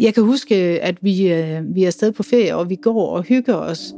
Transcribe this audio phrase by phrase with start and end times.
[0.00, 3.22] Jeg kan huske, at vi, øh, vi er afsted på ferie, og vi går og
[3.22, 3.94] hygger os.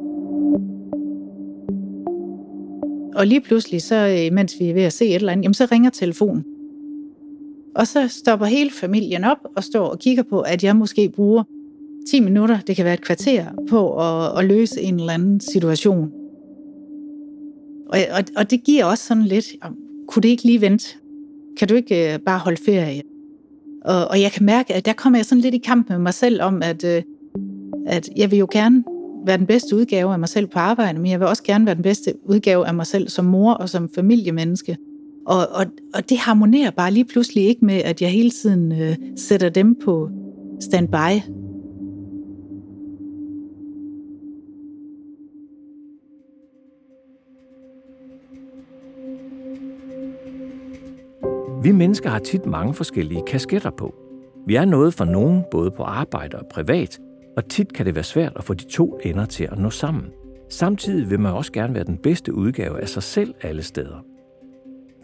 [3.14, 5.54] Og lige pludselig, så, øh, mens vi er ved at se et eller andet, jamen,
[5.54, 6.44] så ringer telefonen.
[7.75, 11.43] Og så stopper hele familien op og står og kigger på, at jeg måske bruger
[12.11, 16.12] 10 minutter, det kan være et kvarter, på at, at løse en eller anden situation.
[17.89, 19.46] Og, og, og det giver også sådan lidt,
[20.09, 20.96] kunne det ikke lige vente?
[21.57, 23.03] Kan du ikke øh, bare holde ferie?
[23.85, 26.15] Og, og jeg kan mærke, at der kommer jeg sådan lidt i kamp med mig
[26.15, 27.02] selv om, at, øh,
[27.87, 28.84] at jeg vil jo gerne
[29.27, 31.75] være den bedste udgave af mig selv på arbejde, men jeg vil også gerne være
[31.75, 34.77] den bedste udgave af mig selv som mor og som familiemenneske.
[35.27, 38.97] Og, og, og det harmonerer bare lige pludselig ikke med, at jeg hele tiden øh,
[39.16, 40.11] sætter dem på
[40.61, 41.41] standby.
[51.62, 53.95] Vi mennesker har tit mange forskellige kasketter på.
[54.47, 57.01] Vi er noget for nogen, både på arbejde og privat,
[57.37, 60.05] og tit kan det være svært at få de to ender til at nå sammen.
[60.48, 64.05] Samtidig vil man også gerne være den bedste udgave af sig selv alle steder.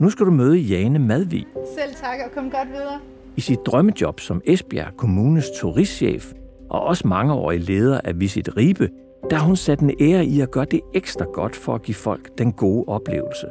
[0.01, 1.47] Nu skal du møde Jane Madvig.
[1.79, 3.01] Selv tak, og kom godt videre.
[3.37, 6.33] I sit drømmejob som Esbjerg Kommunes turistchef
[6.71, 8.89] og også mangeårig leder af Visit Ribe,
[9.31, 11.95] der har hun sat en ære i at gøre det ekstra godt for at give
[11.95, 13.47] folk den gode oplevelse.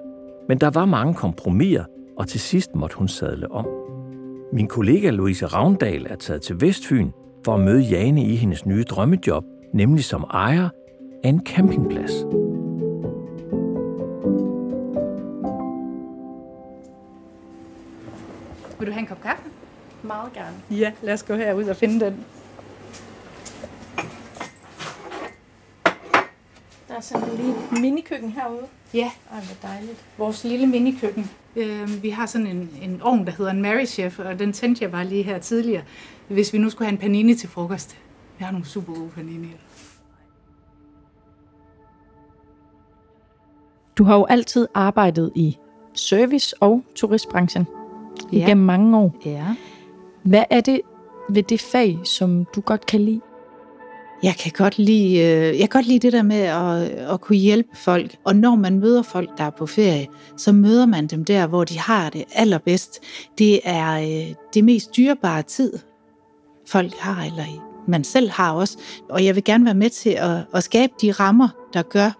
[0.47, 1.83] Men der var mange kompromiser,
[2.17, 3.67] og til sidst måtte hun sadle om.
[4.53, 7.11] Min kollega Louise Ravndal er taget til Vestfyn
[7.45, 9.43] for at møde Jane i hendes nye drømmejob,
[9.73, 10.69] nemlig som ejer
[11.23, 12.11] af en campingplads.
[18.79, 19.43] Vil du have en kop kaffe?
[20.03, 20.55] Meget gerne.
[20.71, 22.25] Ja, lad os gå herud og finde den.
[26.97, 28.65] Er sådan en lille minikøkken herude.
[28.93, 29.11] Ja.
[29.31, 30.05] Ej, hvor dejligt.
[30.17, 31.31] Vores lille minikøkken.
[31.55, 34.83] Øh, vi har sådan en, en ovn, der hedder en Mary Chef, og den tændte
[34.83, 35.83] jeg bare lige her tidligere,
[36.27, 37.97] hvis vi nu skulle have en panini til frokost.
[38.37, 39.47] Vi har nogle super gode panini.
[43.97, 45.57] Du har jo altid arbejdet i
[45.93, 47.67] service- og turistbranchen
[48.33, 48.37] Ja.
[48.37, 49.15] igennem mange år.
[49.25, 49.55] Ja.
[50.23, 50.81] Hvad er det
[51.29, 53.21] ved det fag, som du godt kan lide?
[54.23, 56.81] Jeg kan godt lide, øh, jeg kan godt lide det der med at,
[57.13, 58.15] at kunne hjælpe folk.
[58.23, 60.07] Og når man møder folk, der er på ferie,
[60.37, 62.99] så møder man dem der, hvor de har det allerbedst.
[63.37, 65.73] Det er øh, det mest dyrebare tid,
[66.67, 67.43] folk har, eller
[67.87, 68.77] man selv har også.
[69.09, 72.11] Og jeg vil gerne være med til at, at skabe de rammer, der gør,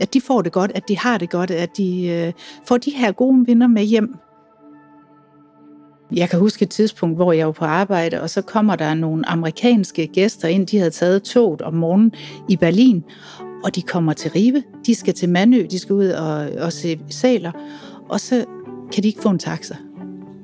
[0.00, 2.32] at de får det godt, at de har det godt, at de øh,
[2.66, 4.14] får de her gode minder med hjem.
[6.12, 9.28] Jeg kan huske et tidspunkt, hvor jeg var på arbejde, og så kommer der nogle
[9.28, 10.66] amerikanske gæster ind.
[10.66, 12.12] De havde taget toget om morgenen
[12.48, 13.04] i Berlin,
[13.64, 14.62] og de kommer til Ribe.
[14.86, 17.52] De skal til Mandø, de skal ud og, og se sæler,
[18.08, 18.44] og så
[18.92, 19.76] kan de ikke få en taxa.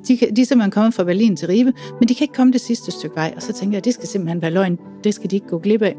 [0.08, 2.52] De, kan, de er simpelthen kommet fra Berlin til Ribe, men de kan ikke komme
[2.52, 3.32] det sidste stykke vej.
[3.36, 4.78] Og så tænker jeg, at det skal simpelthen være løgn.
[5.04, 5.96] Det skal de ikke gå glip af.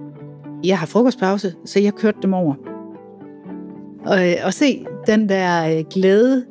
[0.64, 2.56] Jeg har frokostpause, så jeg kørte dem over.
[4.06, 6.46] Og, øh, og se den der øh, glæde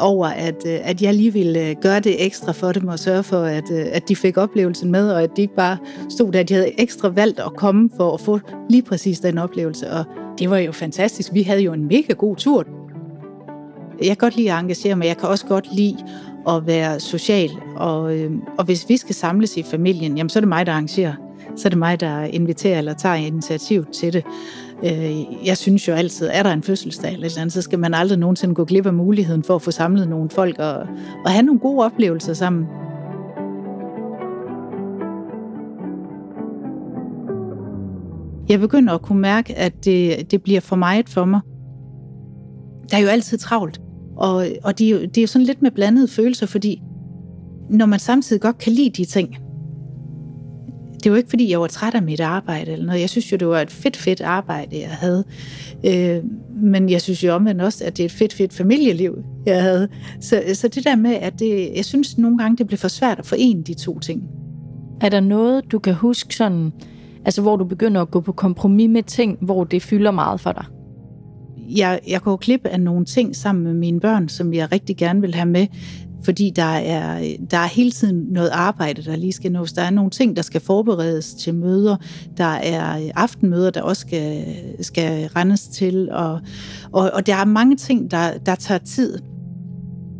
[0.00, 3.22] over, at, øh, at jeg lige ville øh, gøre det ekstra for dem og sørge
[3.22, 5.78] for, at, øh, at de fik oplevelsen med, og at de ikke bare
[6.08, 6.42] stod der.
[6.42, 8.40] De havde ekstra valgt at komme for at få
[8.70, 10.04] lige præcis den oplevelse, og
[10.38, 11.34] det var jo fantastisk.
[11.34, 12.64] Vi havde jo en mega god tur.
[13.98, 15.06] Jeg kan godt lide at engagere mig.
[15.06, 15.96] Jeg kan også godt lide
[16.48, 20.40] at være social, og, øh, og hvis vi skal samles i familien, jamen så er
[20.40, 21.14] det mig, der arrangerer.
[21.56, 24.24] Så er det mig, der inviterer eller tager initiativ til det.
[24.84, 27.78] Øh, jeg synes jo altid, er der en fødselsdag eller et eller andet, så skal
[27.78, 30.74] man aldrig nogensinde gå glip af muligheden for at få samlet nogle folk og,
[31.24, 32.66] og have nogle gode oplevelser sammen.
[38.48, 41.40] Jeg begynder at kunne mærke, at det, det bliver for meget for mig.
[42.90, 43.80] Der er jo altid travlt,
[44.16, 46.82] og, og det, er jo, det er jo sådan lidt med blandede følelser, fordi
[47.70, 49.36] når man samtidig godt kan lide de ting,
[51.04, 53.00] det var ikke, fordi jeg var træt af mit arbejde eller noget.
[53.00, 55.24] Jeg synes jo, det var et fedt, fedt arbejde, jeg havde.
[55.86, 56.24] Øh,
[56.62, 59.88] men jeg synes jo omvendt også, at det er et fedt, fedt familieliv, jeg havde.
[60.20, 63.18] Så, så det der med, at det, jeg synes nogle gange, det blev for svært
[63.18, 64.22] at forene de to ting.
[65.00, 66.72] Er der noget, du kan huske sådan,
[67.24, 70.52] altså hvor du begynder at gå på kompromis med ting, hvor det fylder meget for
[70.52, 70.64] dig?
[71.76, 75.20] Jeg, jeg går glip af nogle ting sammen med mine børn, som jeg rigtig gerne
[75.20, 75.66] vil have med,
[76.24, 79.72] fordi der er, der er hele tiden noget arbejde, der lige skal nås.
[79.72, 81.96] Der er nogle ting, der skal forberedes til møder.
[82.36, 84.44] Der er aftenmøder, der også skal,
[84.80, 86.08] skal rendes til.
[86.12, 86.40] Og,
[86.92, 89.18] og, og der er mange ting, der, der tager tid.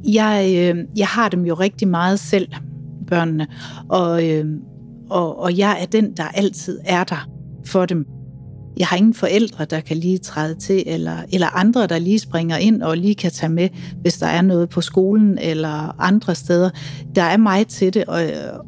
[0.09, 2.49] Jeg, øh, jeg har dem jo rigtig meget selv,
[3.07, 3.47] børnene.
[3.89, 4.47] Og, øh,
[5.11, 7.29] og, og jeg er den, der altid er der
[7.67, 8.20] for dem.
[8.77, 12.57] Jeg har ingen forældre, der kan lige træde til, eller, eller andre, der lige springer
[12.57, 13.69] ind og lige kan tage med,
[14.01, 16.71] hvis der er noget på skolen eller andre steder.
[17.15, 18.23] Der er mig til det, og,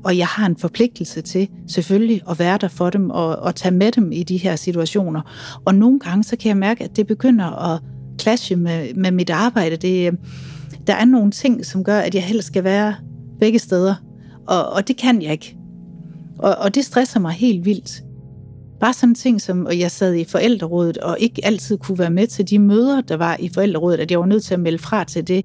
[0.05, 3.75] og jeg har en forpligtelse til selvfølgelig at være der for dem og, og tage
[3.75, 5.21] med dem i de her situationer.
[5.65, 7.81] Og nogle gange, så kan jeg mærke, at det begynder at
[8.21, 9.77] clashe med, med mit arbejde.
[9.77, 10.13] Det, øh,
[10.87, 12.95] der er nogle ting, som gør, at jeg helst skal være
[13.41, 13.95] begge steder,
[14.47, 15.57] og, og det kan jeg ikke.
[16.39, 18.03] Og, og det stresser mig helt vildt.
[18.83, 22.27] Bare sådan ting som, og jeg sad i forældrerådet og ikke altid kunne være med
[22.27, 25.05] til de møder, der var i forældrerådet, at jeg var nødt til at melde fra
[25.05, 25.45] til det.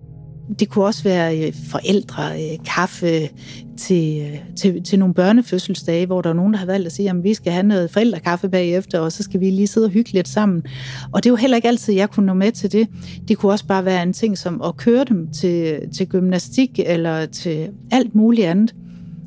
[0.60, 3.30] Det kunne også være øh, forældre, øh, kaffe
[3.78, 7.10] til, øh, til, til nogle børnefødselsdage, hvor der er nogen, der har valgt at sige,
[7.10, 10.12] at vi skal have noget forældrekaffe bagefter, og så skal vi lige sidde og hygge
[10.12, 10.64] lidt sammen.
[11.12, 12.88] Og det er jo heller ikke altid, jeg kunne nå med til det.
[13.28, 17.26] Det kunne også bare være en ting som at køre dem til, til gymnastik eller
[17.26, 18.76] til alt muligt andet,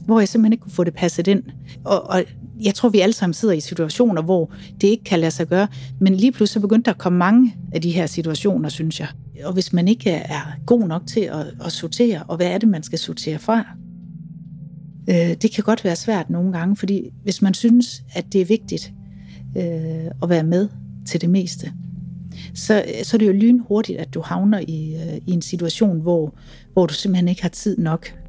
[0.07, 1.43] hvor jeg simpelthen ikke kunne få det passet ind.
[1.85, 2.25] Og, og
[2.65, 5.69] jeg tror, vi alle sammen sidder i situationer, hvor det ikke kan lade sig gøre,
[6.01, 9.09] men lige pludselig så begyndte der at komme mange af de her situationer, synes jeg.
[9.45, 12.69] Og hvis man ikke er god nok til at, at sortere, og hvad er det,
[12.69, 13.65] man skal sortere fra?
[15.11, 18.45] Øh, det kan godt være svært nogle gange, fordi hvis man synes, at det er
[18.45, 18.93] vigtigt
[19.57, 20.69] øh, at være med
[21.07, 21.73] til det meste,
[22.55, 26.35] så, så er det jo lynhurtigt, at du havner i, øh, i en situation, hvor,
[26.73, 28.20] hvor du simpelthen ikke har tid nok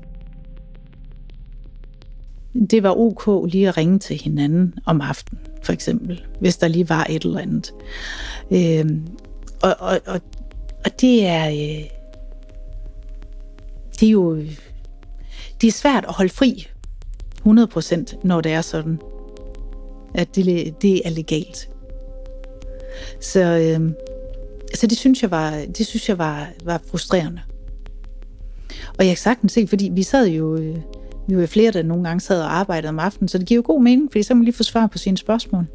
[2.53, 6.89] det var ok lige at ringe til hinanden om aftenen, for eksempel, hvis der lige
[6.89, 7.73] var et eller andet.
[8.51, 8.85] Øh,
[9.61, 10.21] og, og, og,
[10.85, 11.47] og det er...
[11.49, 11.89] Øh,
[13.99, 14.35] det er jo...
[15.61, 16.67] Det er svært at holde fri
[17.47, 18.99] 100%, når det er sådan,
[20.15, 21.69] at det, det er legalt.
[23.19, 23.91] Så, øh,
[24.75, 27.41] så det synes jeg var, det synes jeg var, var frustrerende.
[28.69, 30.55] Og jeg kan sagtens se, fordi vi sad jo...
[30.55, 30.77] Øh,
[31.27, 33.63] vi var flere, der nogle gange sad og arbejdede om aftenen, så det giver jo
[33.65, 35.65] god mening, fordi så kan man lige få svar på sine spørgsmål.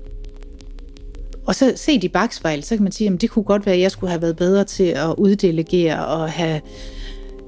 [1.46, 3.80] Og så set i bagspejl, så kan man sige, at det kunne godt være, at
[3.80, 6.60] jeg skulle have været bedre til at uddelegere og have,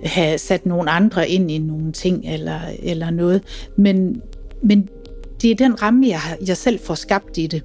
[0.05, 3.43] have sat nogle andre ind i nogle ting eller, eller noget.
[3.77, 4.23] Men,
[4.63, 4.89] men
[5.43, 7.63] det er den ramme, jeg, jeg selv får skabt i det.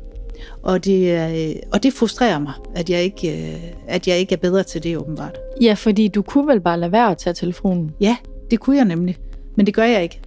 [0.64, 3.58] Og det, og det frustrerer mig, at jeg, ikke,
[3.88, 5.38] at jeg ikke er bedre til det, åbenbart.
[5.62, 7.92] Ja, fordi du kunne vel bare lade være at tage telefonen?
[8.00, 8.18] Ja,
[8.52, 9.18] det kunne jeg nemlig.
[9.56, 10.22] Men det gør jeg ikke.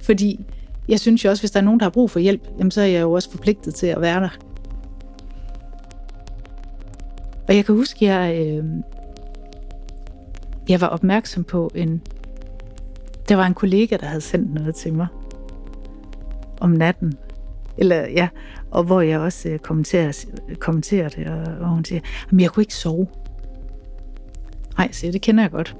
[0.00, 0.44] Fordi
[0.88, 2.80] jeg synes jo også, hvis der er nogen, der har brug for hjælp, jamen så
[2.80, 4.38] er jeg jo også forpligtet til at være der.
[7.48, 8.64] Og jeg kan huske, jeg, øh,
[10.68, 12.02] jeg var opmærksom på en...
[13.28, 15.06] Der var en kollega, der havde sendt noget til mig
[16.60, 17.14] om natten.
[17.78, 18.28] Eller ja,
[18.70, 20.24] og hvor jeg også øh, kommenterer,
[20.58, 22.00] kommenterer det, og, og hun siger,
[22.32, 23.06] at jeg kunne ikke sove.
[24.78, 25.76] Nej, så det kender jeg godt.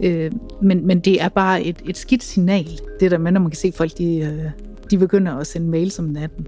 [0.00, 0.32] Øh,
[0.62, 3.58] men, men det er bare et, et skidt signal, det der med, når man kan
[3.58, 4.50] se folk, de, øh,
[4.90, 6.46] de begynder at sende mails om natten.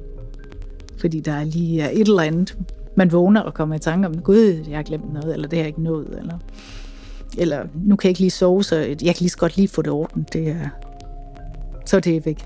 [1.00, 2.56] Fordi der er lige er et eller andet,
[2.96, 5.62] man vågner og kommer i tanke om, gud, jeg har glemt noget, eller det har
[5.62, 6.38] jeg ikke nået, eller,
[7.38, 9.82] eller nu kan jeg ikke lige sove, så jeg kan lige så godt lige få
[9.82, 10.26] det orden.
[10.32, 10.68] Det er,
[11.86, 12.44] så det er væk.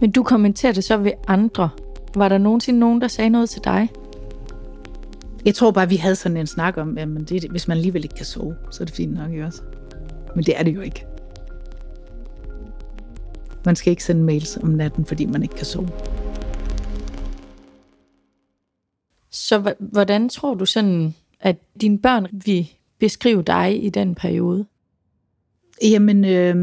[0.00, 1.68] Men du kommenterer det så ved andre.
[2.14, 3.88] Var der nogensinde nogen, der sagde noget til dig?
[5.44, 8.14] Jeg tror bare, vi havde sådan en snak om, at det, hvis man alligevel ikke
[8.14, 9.62] kan sove, så er det fint nok, ikke også?
[10.34, 11.06] Men det er det jo ikke.
[13.64, 15.88] Man skal ikke sende mails om natten, fordi man ikke kan sove.
[19.30, 24.66] Så hvordan tror du sådan, at dine børn vil beskrive dig i den periode?
[25.82, 26.54] Jamen, øh,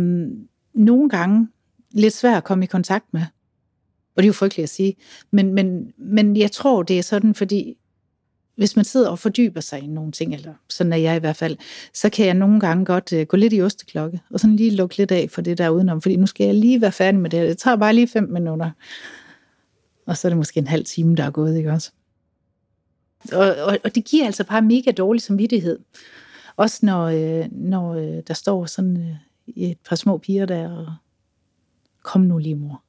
[0.74, 1.48] nogle gange
[1.92, 3.22] lidt svært at komme i kontakt med.
[4.16, 4.96] Og det er jo frygteligt at sige.
[5.32, 7.78] Men, men, men jeg tror, det er sådan, fordi
[8.56, 11.36] hvis man sidder og fordyber sig i nogle ting, eller sådan er jeg i hvert
[11.36, 11.58] fald,
[11.94, 14.98] så kan jeg nogle gange godt øh, gå lidt i osteklokke, og sådan lige lukke
[14.98, 17.40] lidt af for det der udenom, fordi nu skal jeg lige være færdig med det
[17.40, 17.48] her.
[17.48, 18.72] Det tager bare lige fem minutter.
[20.06, 21.92] Og så er det måske en halv time, der er gået, ikke også?
[23.34, 25.80] Og, og, og det giver altså bare mega dårlig samvittighed.
[26.56, 29.16] Også når, øh, når øh, der står sådan øh,
[29.56, 30.94] et par små piger der, og
[32.04, 32.84] kom nu lige mor.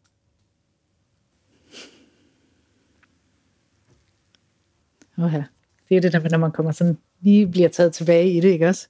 [5.19, 5.43] Oha.
[5.89, 8.69] Det er det der, når man kommer sådan, lige bliver taget tilbage i det, ikke
[8.69, 8.89] også?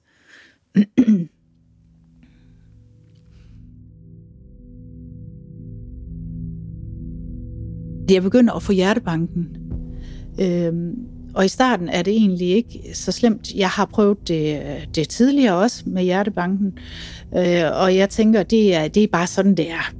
[8.09, 9.57] jeg begynder at få hjertebanken.
[10.41, 13.53] Øhm, og i starten er det egentlig ikke så slemt.
[13.55, 14.61] Jeg har prøvet det,
[14.95, 16.77] det tidligere også med hjertebanken,
[17.37, 19.93] øh, og jeg tænker, det er, det er bare sådan, det er.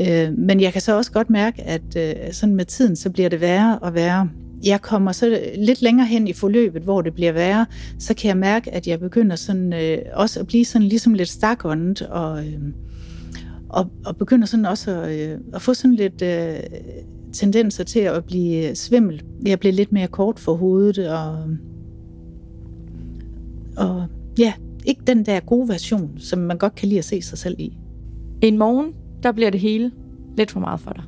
[0.00, 3.28] Øh, men jeg kan så også godt mærke, at øh, sådan med tiden, så bliver
[3.28, 4.30] det værre og værre
[4.64, 7.66] jeg kommer så lidt længere hen i forløbet, hvor det bliver værre,
[7.98, 11.28] så kan jeg mærke, at jeg begynder sådan, øh, også at blive sådan ligesom lidt
[11.28, 12.60] stakåndet, og, øh,
[13.68, 16.56] og, og begynder sådan også at, øh, at få sådan lidt øh,
[17.32, 19.22] tendenser til at blive svimmel.
[19.46, 21.44] Jeg bliver lidt mere kort for hovedet, og,
[23.76, 24.06] og
[24.38, 24.52] ja,
[24.84, 27.78] ikke den der gode version, som man godt kan lide at se sig selv i.
[28.42, 29.90] En morgen, der bliver det hele
[30.36, 31.04] lidt for meget for dig.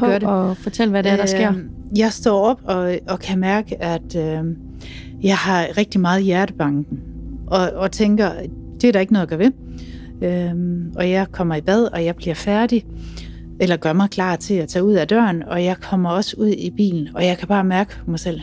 [0.00, 0.50] Det gør det.
[0.50, 1.52] at fortælle, hvad det er, der sker.
[1.52, 4.44] Øh, jeg står op og, og kan mærke, at øh,
[5.22, 7.00] jeg har rigtig meget hjertebanken.
[7.46, 8.30] Og, og tænker,
[8.80, 9.52] det er der ikke noget at gøre ved.
[10.22, 10.54] Øh,
[10.96, 12.84] og jeg kommer i bad, og jeg bliver færdig.
[13.60, 15.42] Eller gør mig klar til at tage ud af døren.
[15.42, 18.40] Og jeg kommer også ud i bilen, og jeg kan bare mærke på mig selv,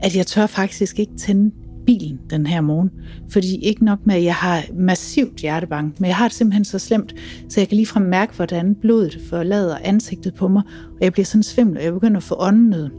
[0.00, 1.50] at jeg tør faktisk ikke tænde
[1.88, 2.90] bilen den her morgen.
[3.30, 6.78] Fordi ikke nok med, at jeg har massivt hjertebank, men jeg har det simpelthen så
[6.78, 7.14] slemt,
[7.48, 11.42] så jeg kan ligefrem mærke, hvordan blodet forlader ansigtet på mig, og jeg bliver sådan
[11.42, 12.90] svimmel, og jeg begynder at få åndenød.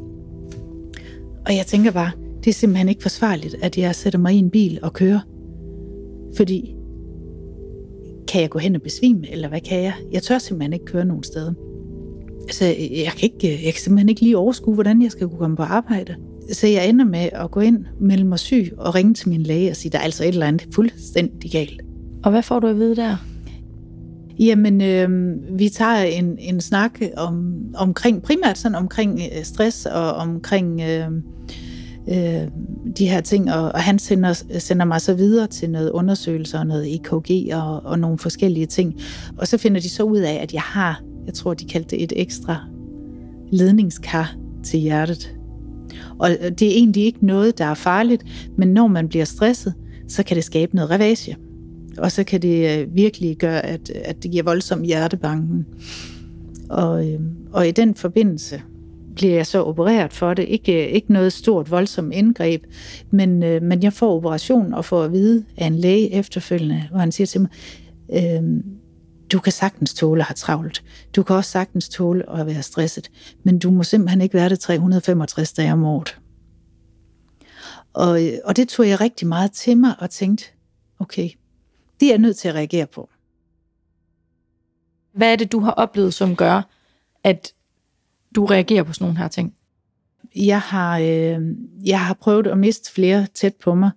[1.46, 2.12] Og jeg tænker bare,
[2.44, 5.20] det er simpelthen ikke forsvarligt, at jeg sætter mig i en bil og kører.
[6.38, 6.76] Fordi,
[8.28, 9.94] kan jeg gå hen og besvime, eller hvad kan jeg?
[10.12, 11.54] Jeg tør simpelthen ikke køre nogen steder.
[12.42, 15.58] Altså, jeg kan, ikke, jeg kan simpelthen ikke lige overskue, hvordan jeg skal kunne komme
[15.58, 16.16] på arbejde.
[16.52, 19.70] Så jeg ender med at gå ind, melde mig syg og ringe til min læge
[19.70, 21.82] og sige, der er altså et eller andet fuldstændig galt.
[22.24, 23.16] Og hvad får du at vide der?
[24.40, 25.10] Jamen, øh,
[25.60, 31.08] vi tager en, en snak om, omkring, primært sådan omkring øh, stress og omkring øh,
[32.10, 32.48] øh,
[32.98, 36.68] de her ting, og, og han sender, sender mig så videre til noget undersøgelser og
[36.68, 38.94] noget EKG og, og nogle forskellige ting.
[39.38, 42.04] Og så finder de så ud af, at jeg har, jeg tror, de kaldte det
[42.04, 42.66] et ekstra
[43.52, 45.39] ledningskar til hjertet.
[46.20, 48.24] Og øh, det er egentlig ikke noget, der er farligt,
[48.58, 49.74] men når man bliver stresset,
[50.08, 51.38] så kan det skabe noget ravage.
[51.98, 55.66] Og så kan det øh, virkelig gøre, at, at det giver voldsom hjertebanken.
[56.70, 57.20] Og, øh,
[57.52, 58.62] og i den forbindelse
[59.16, 60.44] bliver jeg så opereret for det.
[60.44, 62.64] Ikke, ikke noget stort, voldsomt indgreb,
[63.12, 67.12] men, men jeg får operation og får at vide af en læge efterfølgende, hvor han
[67.12, 67.50] siger til mig,
[68.14, 68.64] øh,
[69.32, 70.84] du kan sagtens tåle at have travlt.
[71.16, 73.12] Du kan også sagtens tåle at være stresset,
[73.44, 76.20] men du må simpelthen ikke være det 365 dage om året.
[77.94, 80.46] Og, og det tog jeg rigtig meget til mig og tænkte,
[81.00, 81.30] okay,
[82.00, 83.10] det er jeg nødt til at reagere på.
[85.14, 86.62] Hvad er det, du har oplevet, som gør,
[87.24, 87.54] at
[88.36, 89.56] du reagerer på sådan nogle her ting?
[90.36, 91.42] Jeg har, øh,
[91.86, 93.92] jeg har prøvet at miste flere tæt på mig.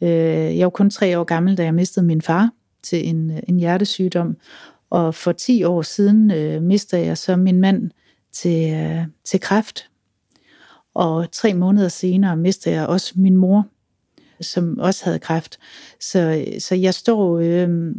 [0.00, 2.50] Øh, jeg var kun tre år gammel, da jeg mistede min far
[2.82, 4.36] til en, en hjertesygdom.
[4.90, 7.90] Og for 10 år siden øh, mistede jeg så min mand
[8.32, 9.90] til, øh, til kræft.
[10.94, 13.66] Og tre måneder senere mistede jeg også min mor,
[14.40, 15.58] som også havde kræft.
[16.00, 17.94] Så, så jeg står øh,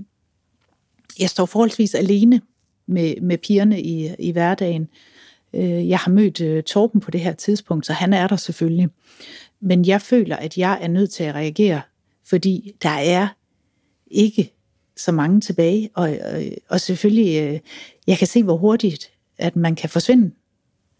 [1.19, 2.41] jeg står forholdsvis alene
[2.87, 4.87] med, med pigerne i, i hverdagen.
[5.53, 8.89] Øh, jeg har mødt øh, Torben på det her tidspunkt, så han er der selvfølgelig.
[9.61, 11.81] Men jeg føler, at jeg er nødt til at reagere,
[12.25, 13.27] fordi der er
[14.11, 14.53] ikke
[14.99, 17.59] så mange tilbage, og, og, og selvfølgelig, øh,
[18.07, 20.31] jeg kan se, hvor hurtigt, at man kan forsvinde,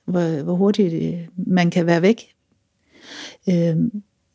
[0.06, 2.36] hvor, hvor hurtigt øh, man kan være væk.
[3.50, 3.76] Øh,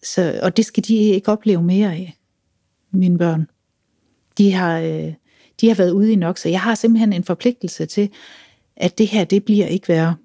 [0.03, 2.19] så, og det skal de ikke opleve mere af,
[2.97, 3.47] mine børn.
[4.39, 5.13] De har, øh,
[5.61, 8.11] de har været ude i nok, så jeg har simpelthen en forpligtelse til,
[8.77, 10.17] at det her, det bliver ikke værre.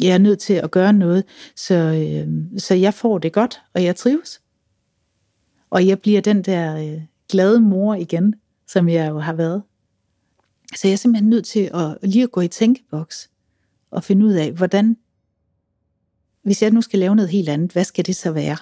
[0.00, 1.24] Jeg er nødt til at gøre noget,
[1.56, 2.28] så, øh,
[2.58, 4.40] så jeg får det godt, og jeg trives.
[5.70, 7.00] Og jeg bliver den der øh,
[7.32, 8.34] glade mor igen,
[8.66, 9.62] som jeg jo har været.
[10.76, 13.30] Så jeg er simpelthen nødt til at lige at gå i tænkeboks
[13.90, 14.96] og finde ud af, hvordan,
[16.42, 18.56] hvis jeg nu skal lave noget helt andet, hvad skal det så være?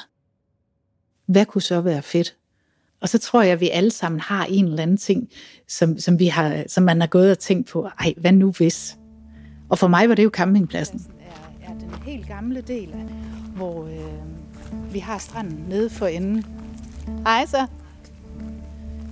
[1.27, 2.37] Hvad kunne så være fedt?
[3.01, 5.29] Og så tror jeg, at vi alle sammen har en eller anden ting,
[5.69, 8.99] som, som, vi har, som man har gået og tænkt på, ej, hvad nu hvis?
[9.69, 11.07] Og for mig var det jo campingpladsen.
[11.21, 12.95] Er, er den helt gamle del,
[13.57, 16.45] hvor øh, vi har stranden nede for enden.
[17.27, 17.67] Hej så.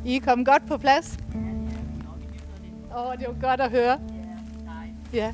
[0.05, 1.19] I er kommet godt på plads?
[2.97, 3.99] Åh, oh, det var godt at høre.
[5.12, 5.33] Ja.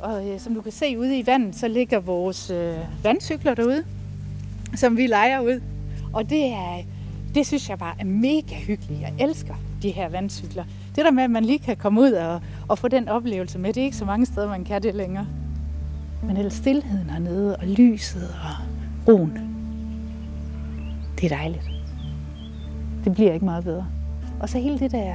[0.00, 3.84] Og øh, som du kan se ude i vandet, så ligger vores øh, vandcykler derude,
[4.74, 5.62] som vi leger ud.
[6.12, 6.82] Og det er,
[7.34, 9.00] det synes jeg bare er mega hyggeligt.
[9.00, 10.64] Jeg elsker de her vandcykler.
[10.96, 13.72] Det der med, at man lige kan komme ud og, og få den oplevelse med,
[13.72, 15.26] det er ikke så mange steder, man kan det længere.
[16.22, 18.66] Men ellers stillheden hernede, og lyset og
[19.08, 19.38] roen.
[21.20, 21.79] Det er dejligt.
[23.04, 23.86] Det bliver ikke meget bedre.
[24.40, 25.14] Og så hele det der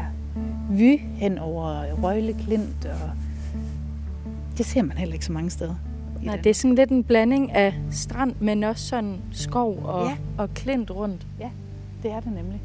[0.69, 3.11] vy hen over Røgle Klint, og
[4.57, 5.75] det ser man heller ikke så mange steder.
[6.21, 10.17] Nej, det er sådan lidt en blanding af strand, men også sådan skov og, ja.
[10.37, 11.27] og klint rundt.
[11.39, 11.49] Ja,
[12.03, 12.61] det er det nemlig.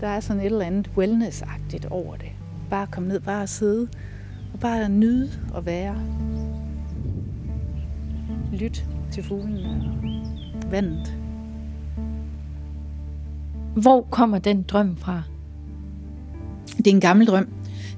[0.00, 2.28] Der er sådan et eller andet wellness-agtigt over det.
[2.70, 3.88] Bare komme ned, bare at sidde,
[4.52, 5.96] og bare nyde at være.
[8.52, 9.92] Lyt til fuglene
[10.64, 11.17] og vandet.
[13.76, 15.22] Hvor kommer den drøm fra?
[16.76, 17.48] Det er en gammel drøm.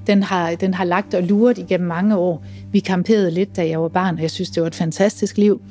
[0.06, 2.44] Den har, den har lagt og luret igennem mange år.
[2.72, 5.62] Vi kamperede lidt, da jeg var barn, og jeg synes, det var et fantastisk liv.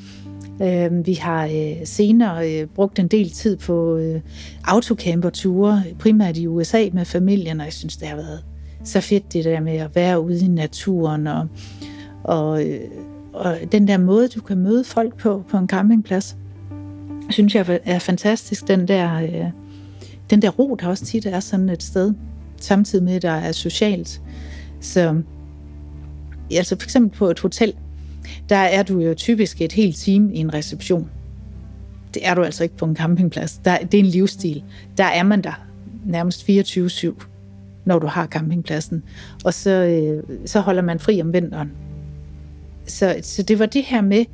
[0.62, 4.22] Øhm, vi har øh, senere øh, brugt en del tid på øh,
[4.63, 8.44] autocamperture, primært i USA med familien, og jeg synes, det har været
[8.84, 11.48] så fedt det der med at være ude i naturen og,
[12.24, 12.62] og,
[13.34, 16.38] og den der måde, du kan møde folk på på en campingplads,
[17.29, 18.68] synes jeg er fantastisk.
[18.68, 19.46] Den der, øh,
[20.29, 22.13] den der ro, der også tit er sådan et sted,
[22.57, 24.21] samtidig med, at der er socialt.
[24.81, 25.21] Så
[26.51, 27.74] altså for eksempel på et hotel,
[28.50, 31.09] der er du jo typisk et helt team i en reception.
[32.13, 33.62] Det er du altså ikke på en campingplads.
[33.65, 34.63] Der, det er en livsstil.
[34.98, 35.65] Der er man der
[36.05, 37.25] nærmest 24-7,
[37.86, 39.03] når du har campingpladsen.
[39.45, 41.71] Og så, øh, så holder man fri om vinteren.
[42.86, 44.25] Så, så det var det her med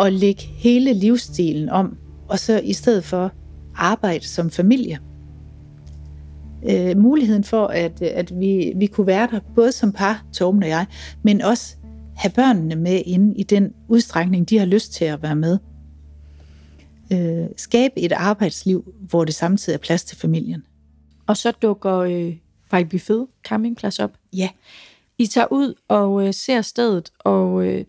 [0.00, 1.96] at lægge hele livsstilen om,
[2.28, 3.32] og så i stedet for
[3.76, 4.98] arbejde som familie.
[6.70, 10.68] Øh, muligheden for, at, at vi, vi kunne være der, både som par, Torben og
[10.68, 10.86] jeg,
[11.22, 11.76] men også
[12.16, 15.58] have børnene med inde i den udstrækning, de har lyst til at være med.
[17.12, 20.62] Øh, skabe et arbejdsliv, hvor det samtidig er plads til familien.
[21.26, 22.36] Og så dukker øh,
[22.70, 24.10] Vejlby Fed campingplads op.
[24.32, 24.48] Ja.
[25.18, 27.84] I tager ud og øh, ser stedet, og øh,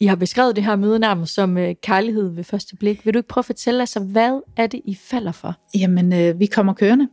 [0.00, 3.06] I har beskrevet det her møde nærmest som øh, kærlighed ved første blik.
[3.06, 5.54] Vil du ikke prøve at fortælle os, hvad er det, I falder for?
[5.74, 7.08] Jamen, øh, vi kommer kørende.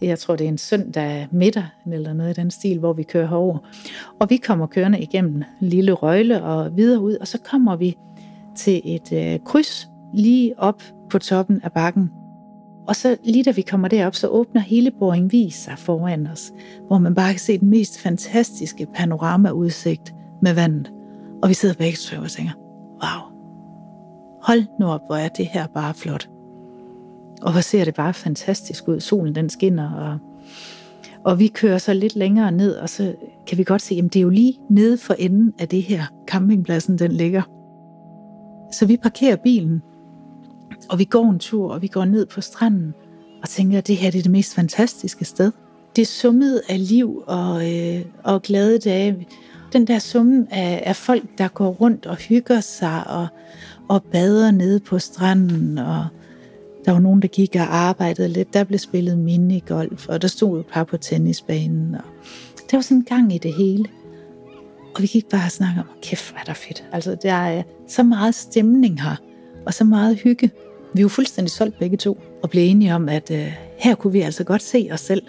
[0.00, 3.26] Jeg tror, det er en søndag middag, eller noget i den stil, hvor vi kører
[3.26, 3.58] herover.
[4.20, 7.96] Og vi kommer kørende igennem Lille Røgle og videre ud, og så kommer vi
[8.56, 12.10] til et øh, kryds lige op på toppen af bakken.
[12.88, 16.52] Og så lige da vi kommer derop, så åbner hele Boringvis sig foran os,
[16.86, 20.92] hvor man bare kan se den mest fantastiske panoramaudsigt med vandet.
[21.42, 22.52] Og vi sidder begge to og tænker,
[23.02, 23.32] wow,
[24.42, 26.28] hold nu op, hvor er det her bare flot.
[27.42, 29.00] Og hvor ser det bare fantastisk ud.
[29.00, 30.18] Solen den skinner, og,
[31.24, 33.14] og vi kører så lidt længere ned, og så
[33.46, 36.04] kan vi godt se, at det er jo lige nede for enden af det her
[36.28, 37.42] campingpladsen, den ligger.
[38.72, 39.82] Så vi parkerer bilen,
[40.88, 42.94] og vi går en tur, og vi går ned på stranden,
[43.42, 45.52] og tænker, at det her det er det mest fantastiske sted.
[45.96, 49.26] Det er summet af liv og, øh, og glade dage.
[49.72, 53.26] Den der summen af, af folk, der går rundt og hygger sig og,
[53.88, 56.06] og bader nede på stranden, og
[56.86, 58.54] der var nogen, der gik og arbejdede lidt.
[58.54, 61.94] Der blev spillet minigolf, og der stod et par på tennisbanen.
[61.94, 62.02] Og
[62.70, 63.84] der var sådan en gang i det hele.
[64.94, 66.84] Og vi gik bare og snakkede om, kæft, hvad er der fedt.
[66.92, 69.16] Altså, der er så meget stemning her,
[69.66, 70.50] og så meget hygge.
[70.94, 74.20] Vi var fuldstændig solgt begge to, og blev enige om, at øh, her kunne vi
[74.20, 75.22] altså godt se os selv.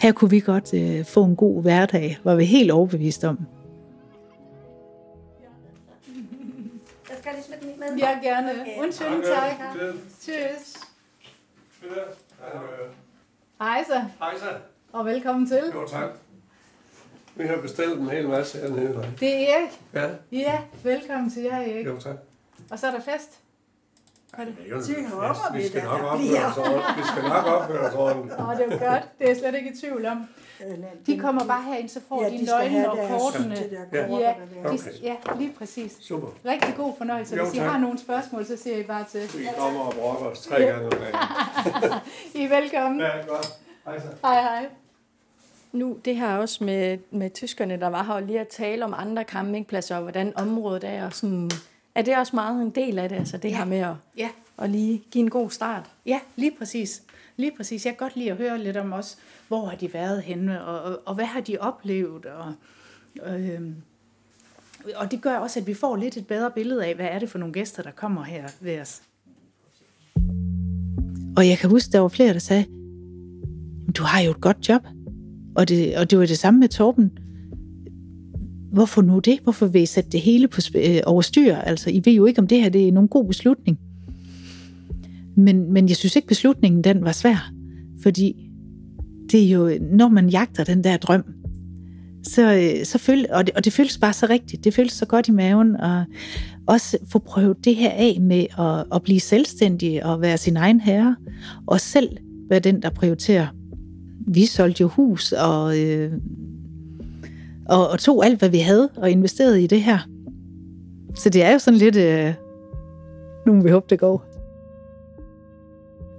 [0.00, 3.38] Her kunne vi godt øh, få en god hverdag, var vi helt overbevist om.
[7.78, 7.98] Med?
[7.98, 8.60] Ja, gerne.
[8.60, 8.78] Okay.
[8.78, 9.76] Undskyld, tak.
[10.20, 10.86] Tschüss.
[13.60, 14.04] Hej så.
[14.18, 14.46] Hej så.
[14.92, 15.72] Og velkommen til.
[15.74, 16.10] Jo, tak.
[17.34, 19.14] Vi har bestilt en hel masse hernede.
[19.20, 19.80] Det er Erik.
[19.94, 20.08] Ja.
[20.32, 21.86] Ja, velkommen til jer, Erik.
[21.86, 22.16] Jo, tak.
[22.70, 23.38] Og så er der fest.
[24.38, 24.76] Ja, det er jo,
[25.52, 26.96] vi, vi, skal nok opføre os ordentligt.
[26.96, 28.40] Vi skal nok opføre os ordentligt.
[28.40, 29.02] Åh, det er jo godt.
[29.18, 30.28] Det er jeg slet ikke i tvivl om.
[31.06, 33.56] De kommer bare herind, så får ja, de, de nøglen og kortene.
[33.92, 34.34] Ja, ja,
[34.70, 35.96] de, ja, lige præcis.
[36.00, 36.28] Super.
[36.44, 37.36] Rigtig god fornøjelse.
[37.36, 39.40] Jo, Hvis I har nogle spørgsmål, så siger I bare til.
[39.40, 41.14] Vi kommer og brokker os tre gange om dagen.
[42.40, 43.00] I er velkommen.
[43.00, 43.48] Ja, godt.
[43.84, 44.06] Hej så.
[44.22, 44.66] Hej, hej.
[45.72, 48.94] Nu, det her også med, med tyskerne, der var her, og lige at tale om
[48.96, 51.50] andre campingpladser, og hvordan området er, og sådan,
[51.94, 53.56] er det også meget en del af det, altså det ja.
[53.56, 54.28] her med at, ja.
[54.58, 55.90] at lige give en god start?
[56.06, 57.02] Ja, lige præcis.
[57.36, 57.86] Lige præcis.
[57.86, 59.18] Jeg kan godt lide at høre lidt om os,
[59.48, 62.54] hvor har de været henne, og, og, og hvad har de oplevet, og,
[63.22, 63.40] og,
[64.96, 67.30] og det gør også, at vi får lidt et bedre billede af, hvad er det
[67.30, 69.02] for nogle gæster, der kommer her ved os.
[71.36, 72.64] Og jeg kan huske, der var flere, der sagde,
[73.96, 74.82] du har jo et godt job.
[75.56, 77.18] Og det, og det var det samme med Torben.
[78.72, 79.40] Hvorfor nu det?
[79.42, 81.56] Hvorfor vil I sætte det hele på øh, overstyr?
[81.56, 83.78] Altså, I ved jo ikke, om det her det er nogen god beslutning.
[85.36, 87.52] Men, men jeg synes ikke, beslutningen den var svær.
[88.02, 88.50] Fordi
[89.32, 91.24] det er jo, når man jagter den der drøm,
[92.22, 94.64] så, øh, så føl, og, det, og det føles bare så rigtigt.
[94.64, 95.76] Det føles så godt i maven.
[95.76, 96.04] Og
[96.66, 100.80] også få prøvet det her af med at, at blive selvstændig og være sin egen
[100.80, 101.16] herre.
[101.66, 102.16] Og selv
[102.48, 103.46] være den, der prioriterer.
[104.28, 106.12] Vi solgte jo hus og, øh,
[107.68, 109.98] og, og tog alt, hvad vi havde og investerede i det her.
[111.14, 111.96] Så det er jo sådan lidt...
[111.96, 112.34] Øh,
[113.46, 114.35] nu må vi håbe, det går.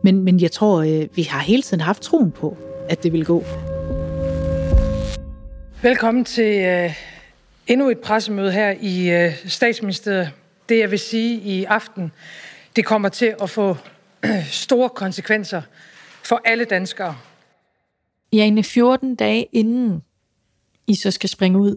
[0.03, 2.57] Men, men jeg tror, øh, vi har hele tiden haft troen på,
[2.89, 3.43] at det vil gå.
[5.81, 6.93] Velkommen til øh,
[7.67, 10.31] endnu et pressemøde her i øh, statsministeriet.
[10.69, 12.11] Det jeg vil sige i aften,
[12.75, 13.77] det kommer til at få
[14.25, 15.61] øh, store konsekvenser
[16.23, 17.15] for alle danskere.
[18.33, 20.03] Jane, 14 dage inden
[20.87, 21.75] I så skal springe ud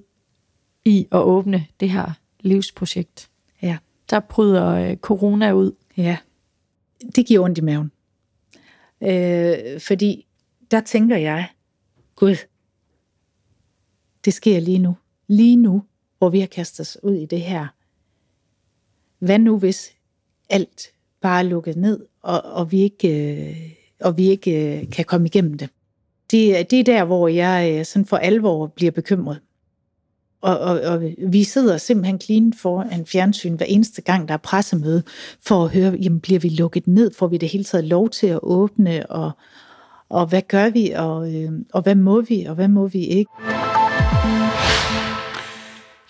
[0.84, 3.28] i at åbne det her livsprojekt,
[3.62, 3.76] Ja.
[4.10, 5.72] der bryder øh, corona ud.
[5.96, 6.16] Ja,
[7.16, 7.92] det giver ondt i maven.
[9.02, 10.26] Øh, fordi
[10.70, 11.48] der tænker jeg,
[12.16, 12.36] Gud,
[14.24, 14.96] det sker lige nu.
[15.26, 15.82] Lige nu,
[16.18, 17.66] hvor vi har kastet os ud i det her.
[19.18, 19.92] Hvad nu, hvis
[20.50, 25.04] alt bare er lukket ned, og, og vi ikke, øh, og vi ikke øh, kan
[25.04, 25.68] komme igennem det?
[26.30, 29.40] Det, det er der, hvor jeg øh, sådan for alvor bliver bekymret.
[30.40, 34.38] Og, og, og vi sidder simpelthen clean for en fjernsyn hver eneste gang, der er
[34.38, 35.02] pressemøde,
[35.46, 37.10] for at høre, jamen bliver vi lukket ned?
[37.18, 39.10] Får vi det hele taget lov til at åbne?
[39.10, 39.30] Og,
[40.08, 40.92] og hvad gør vi?
[40.96, 42.44] Og, øh, og hvad må vi?
[42.44, 43.30] Og hvad må vi ikke?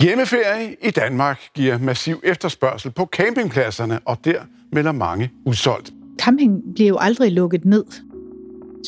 [0.00, 4.40] Hjemmeferie i Danmark giver massiv efterspørgsel på campingpladserne, og der
[4.72, 5.92] melder mange udsolgt.
[6.18, 7.84] Camping bliver jo aldrig lukket ned.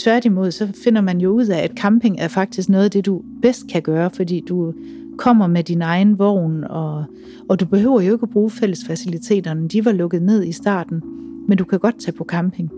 [0.05, 3.23] Tværtimod, så finder man jo ud af, at camping er faktisk noget af det, du
[3.43, 4.75] bedst kan gøre, fordi du
[5.19, 7.05] kommer med din egen vogn, og,
[7.49, 9.69] og du behøver jo ikke at bruge fællesfaciliteterne.
[9.69, 11.03] De var lukket ned i starten,
[11.49, 12.71] men du kan godt tage på camping.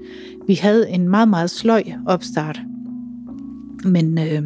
[0.47, 2.61] Vi havde en meget, meget sløj opstart,
[3.85, 4.42] men, øh,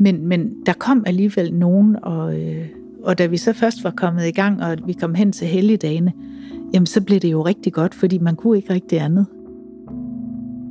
[0.00, 2.66] men, men der kom alligevel nogen, og, øh,
[3.02, 6.12] og da vi så først var kommet i gang, og vi kom hen til helligdagene,
[6.74, 9.26] jamen så blev det jo rigtig godt, fordi man kunne ikke rigtig andet.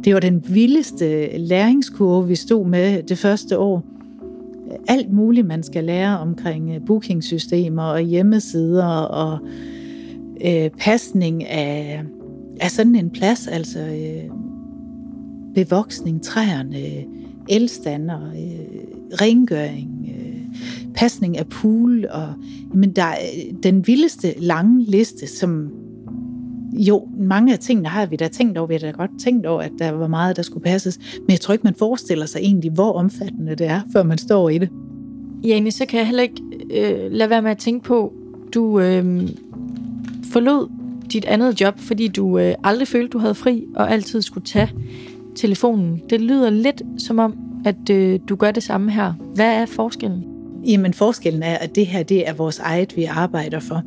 [0.04, 3.95] Det var den vildeste læringskurve, vi stod med det første år.
[4.88, 9.39] Alt muligt, man skal lære omkring øh, bookingsystemer og hjemmesider og
[10.45, 12.04] øh, pasning af,
[12.62, 14.32] af sådan en plads, altså øh,
[15.56, 17.06] bevoksning, træerne,
[17.49, 18.84] elstander, øh,
[19.21, 20.41] rengøring, øh,
[20.95, 22.34] pasning af pool, og
[22.73, 25.71] men der er øh, den vildeste lange liste, som
[26.78, 29.62] jo, mange af tingene har vi da tænkt over, vi har da godt tænkt over,
[29.62, 32.72] at der var meget, der skulle passes, men jeg tror ikke, man forestiller sig egentlig,
[32.72, 34.70] hvor omfattende det er, før man står i det.
[35.44, 38.14] Jane, så kan jeg heller ikke øh, lade være med at tænke på,
[38.54, 39.30] du øh,
[40.32, 40.70] forlod
[41.14, 44.70] dit andet job, fordi du øh, aldrig følte, du havde fri, og altid skulle tage
[45.36, 46.02] telefonen.
[46.10, 49.14] Det lyder lidt som om, at øh, du gør det samme her.
[49.36, 50.24] Hvad er forskellen?
[50.68, 53.84] Jamen forskellen er, at det her det er vores eget, vi arbejder for.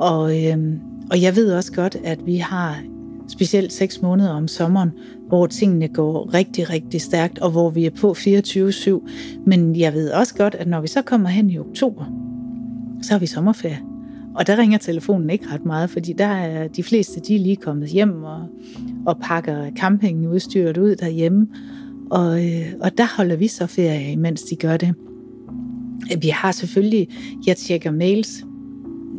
[0.00, 2.82] Og, øhm, og jeg ved også godt, at vi har
[3.28, 4.90] specielt seks måneder om sommeren,
[5.28, 9.08] hvor tingene går rigtig, rigtig stærkt, og hvor vi er på 24-7.
[9.46, 12.04] Men jeg ved også godt, at når vi så kommer hen i oktober,
[13.02, 13.80] så har vi sommerferie.
[14.34, 17.56] Og der ringer telefonen ikke ret meget, fordi der er de fleste, de er lige
[17.56, 18.48] kommet hjem og,
[19.06, 21.46] og pakker campingudstyret ud derhjemme.
[22.10, 24.94] Og, øh, og der holder vi så ferie, imens de gør det.
[26.22, 27.08] Vi har selvfølgelig,
[27.46, 28.44] jeg tjekker mails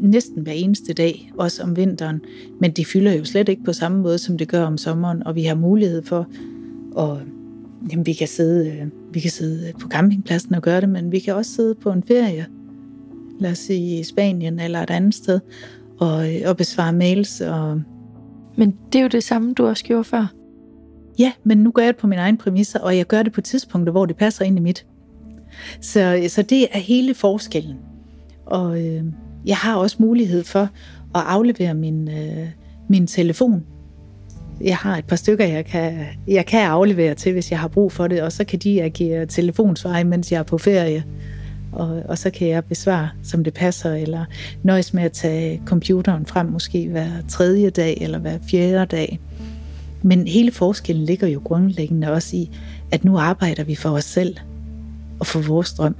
[0.01, 2.21] næsten hver eneste dag, også om vinteren,
[2.59, 5.35] men de fylder jo slet ikke på samme måde, som det gør om sommeren, og
[5.35, 6.27] vi har mulighed for,
[6.97, 7.17] at
[7.91, 11.19] jamen, vi, kan sidde, øh, vi kan sidde på campingpladsen og gøre det, men vi
[11.19, 12.45] kan også sidde på en ferie,
[13.39, 15.39] lad os sige i Spanien eller et andet sted,
[15.99, 17.41] og, øh, og besvare mails.
[17.41, 17.81] Og...
[18.57, 20.33] Men det er jo det samme, du også gjorde før.
[21.19, 23.41] Ja, men nu gør jeg det på mine egne præmisser, og jeg gør det på
[23.41, 24.85] tidspunkter, hvor det passer ind i mit.
[25.81, 27.75] Så, så det er hele forskellen.
[28.45, 29.03] Og øh,
[29.45, 30.69] jeg har også mulighed for
[31.15, 32.47] at aflevere min, øh,
[32.89, 33.65] min telefon.
[34.61, 37.91] Jeg har et par stykker, jeg kan, jeg kan aflevere til, hvis jeg har brug
[37.91, 41.03] for det, og så kan de agere telefonsvar, mens jeg er på ferie.
[41.71, 44.25] Og, og så kan jeg besvare, som det passer, eller
[44.63, 49.19] nøjes med at tage computeren frem, måske hver tredje dag eller hver fjerde dag.
[50.01, 52.51] Men hele forskellen ligger jo grundlæggende også i,
[52.91, 54.37] at nu arbejder vi for os selv
[55.19, 55.95] og for vores drøm.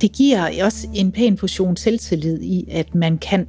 [0.00, 3.46] Det giver også en pæn portion selvtillid i, at man kan.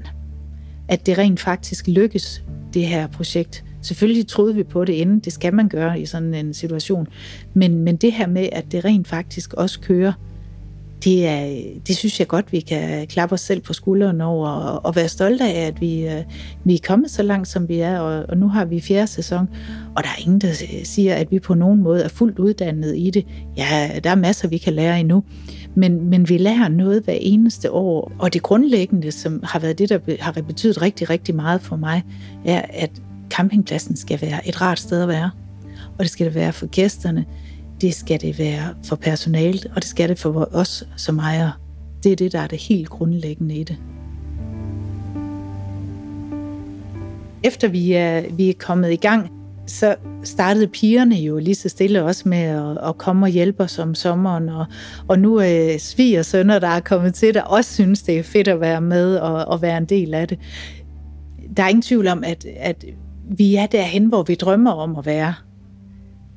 [0.88, 3.64] At det rent faktisk lykkes, det her projekt.
[3.82, 7.08] Selvfølgelig troede vi på det inden, det skal man gøre i sådan en situation.
[7.54, 10.14] Men, men det her med, at det rent faktisk også kører,
[11.04, 14.86] det, er, det synes jeg godt, vi kan klappe os selv på skulderen over og,
[14.86, 16.24] og være stolte af, at vi, øh,
[16.64, 19.50] vi er kommet så langt, som vi er, og, og nu har vi fjerde sæson,
[19.96, 20.54] og der er ingen, der
[20.84, 23.26] siger, at vi på nogen måde er fuldt uddannet i det.
[23.58, 25.24] Ja, der er masser, vi kan lære endnu,
[25.76, 29.90] men, men vi lærer noget hver eneste år, og det grundlæggende, som har været det,
[29.90, 32.04] der har betydet rigtig, rigtig meget for mig,
[32.46, 32.92] er, at
[33.30, 35.32] campingpladsen skal være et rart sted at være,
[35.98, 37.26] og det skal det være for gæsterne,
[37.82, 41.52] det skal det være for personalet, og det skal det for os som ejere.
[42.04, 43.78] Det er det, der er det helt grundlæggende i det.
[47.44, 49.32] Efter vi er, vi er kommet i gang,
[49.68, 53.80] så startede pigerne jo lige så stille også med at, at komme og hjælpe os
[53.80, 54.50] om sommeren.
[54.50, 54.66] Og,
[55.08, 58.20] og nu øh, er svig og sønner, der er kommet til, der også synes, det
[58.20, 60.40] er fedt at være med og, og være en del af det.
[61.58, 62.86] Der er ingen tvivl om, at, at
[63.30, 65.34] vi er derhen, hvor vi drømmer om at være.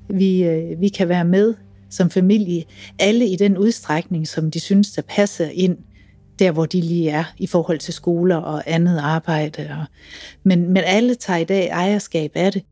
[0.08, 1.54] Vi, øh, vi kan være med
[1.90, 2.64] som familie,
[2.98, 5.78] alle i den udstrækning, som de synes, der passer ind
[6.38, 9.76] der, hvor de lige er i forhold til skoler og andet arbejde.
[9.80, 9.84] Og,
[10.44, 12.62] men, men alle tager i dag ejerskab af det.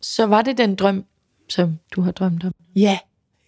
[0.00, 1.04] Så var det den drøm,
[1.48, 2.52] som du har drømt om?
[2.76, 2.98] Ja,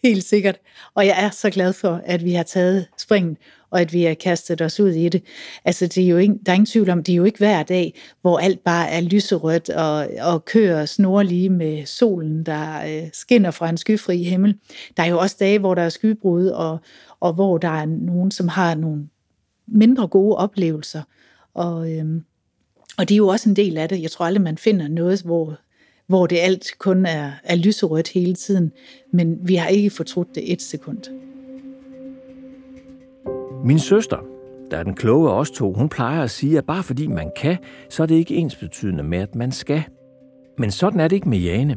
[0.05, 0.57] helt sikkert.
[0.95, 3.37] Og jeg er så glad for, at vi har taget springen,
[3.71, 5.23] og at vi har kastet os ud i det.
[5.65, 7.63] Altså, det er jo ikke, der er ingen tvivl om, det er jo ikke hver
[7.63, 13.51] dag, hvor alt bare er lyserødt og, og kører snorlige med solen, der øh, skinner
[13.51, 14.59] fra en skyfri himmel.
[14.97, 16.79] Der er jo også dage, hvor der er skybrud, og,
[17.21, 19.09] og hvor der er nogen, som har nogle
[19.67, 21.03] mindre gode oplevelser.
[21.55, 22.25] Og, øhm,
[22.99, 24.03] og det er jo også en del af det.
[24.03, 25.59] Jeg tror aldrig, man finder noget, hvor,
[26.11, 28.73] hvor det alt kun er, er lyserødt hele tiden.
[29.13, 30.99] Men vi har ikke fortrudt det et sekund.
[33.65, 34.17] Min søster,
[34.71, 37.31] der er den kloge af os to, hun plejer at sige, at bare fordi man
[37.37, 37.57] kan,
[37.91, 39.83] så er det ikke ens betydende med, at man skal.
[40.59, 41.77] Men sådan er det ikke med Jane.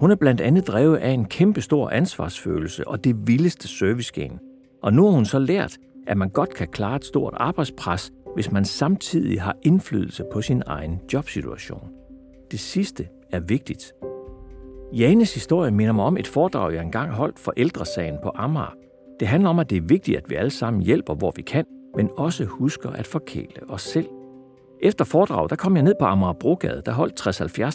[0.00, 4.38] Hun er blandt andet drevet af en kæmpe stor ansvarsfølelse og det vildeste servicegen.
[4.82, 8.52] Og nu har hun så lært, at man godt kan klare et stort arbejdspres, hvis
[8.52, 11.88] man samtidig har indflydelse på sin egen jobsituation.
[12.50, 13.92] Det sidste er vigtigt.
[14.92, 18.74] Janes historie minder mig om et foredrag, jeg engang holdt for ældresagen på Amager.
[19.20, 21.64] Det handler om, at det er vigtigt, at vi alle sammen hjælper, hvor vi kan,
[21.96, 24.06] men også husker at forkæle os selv.
[24.82, 27.20] Efter foredraget, der kom jeg ned på Amager Brogade, der holdt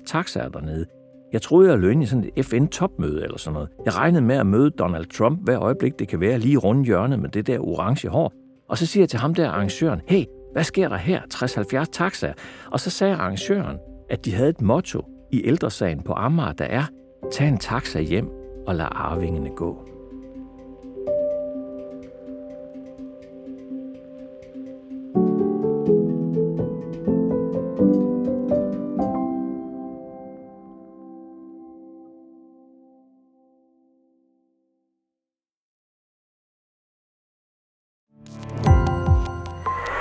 [0.04, 0.86] 60-70 taxaer dernede.
[1.34, 3.70] Jeg troede, jeg løn i sådan et FN-topmøde eller sådan noget.
[3.86, 7.20] Jeg regnede med at møde Donald Trump hver øjeblik, det kan være lige rundt hjørnet
[7.20, 8.34] med det der orange hår.
[8.70, 11.22] Og så siger jeg til ham der arrangøren, hey, hvad sker der her?
[11.34, 12.34] 60-70 taxaer.
[12.72, 13.78] Og så sagde arrangøren,
[14.10, 16.86] at de havde et motto i ældresagen på Amager, der er,
[17.32, 18.30] tag en taxa hjem
[18.68, 19.88] og lad arvingene gå.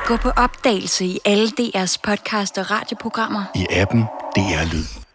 [0.06, 3.44] Gå på opdagelse i alle DR's podcast og radioprogrammer.
[3.54, 4.00] I appen
[4.36, 5.05] DR Lyd.